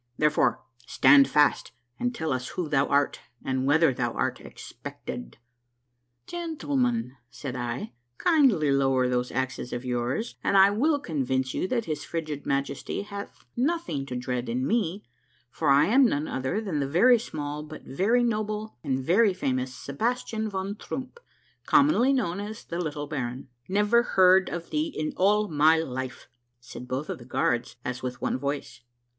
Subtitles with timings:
[0.17, 5.37] Therefore, stand fast and tell us who thou art and whether thou art expected.""
[6.25, 11.85] Gentlemen," said I," kindly lower those axes of yours and I will convince you that
[11.85, 16.17] his frigid Majesty hath nothing to dread 152 A MARVELLOUS UNDERGROUND JOURNEY in me, for
[16.17, 20.49] I am none other than the very small but very noble and very famous Sebastian
[20.49, 21.19] von Troomp,
[21.67, 26.27] commonly known as' Little Baron Trump.'" Never heard of thee in all my life,"
[26.59, 28.81] said both of the guards as with one voice.